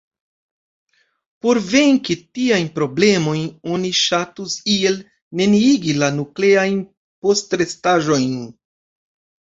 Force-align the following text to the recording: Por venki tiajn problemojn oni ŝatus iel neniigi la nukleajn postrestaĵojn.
Por 1.45 1.59
venki 1.65 2.15
tiajn 2.39 2.71
problemojn 2.79 3.45
oni 3.75 3.93
ŝatus 4.01 4.59
iel 4.79 5.01
neniigi 5.43 5.97
la 6.03 6.13
nukleajn 6.19 6.85
postrestaĵojn. 7.25 8.31